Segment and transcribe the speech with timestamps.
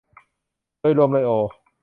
[0.79, 1.31] โดยรวมเลยโอ